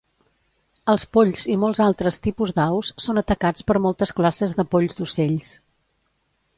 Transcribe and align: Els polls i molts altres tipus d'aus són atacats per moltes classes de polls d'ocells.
Els 0.93 1.03
polls 1.17 1.45
i 1.55 1.57
molts 1.65 1.81
altres 1.89 2.19
tipus 2.29 2.55
d'aus 2.61 2.91
són 3.07 3.23
atacats 3.25 3.69
per 3.71 3.79
moltes 3.87 4.17
classes 4.23 4.59
de 4.63 4.69
polls 4.75 5.03
d'ocells. 5.03 5.55